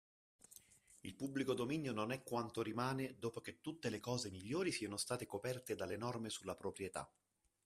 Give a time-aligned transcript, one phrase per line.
[1.01, 5.27] Il pubblico dominio non è quanto rimane dopo che tutte le cose migliori siano state
[5.27, 7.07] coperte dalle norme sulla proprietà.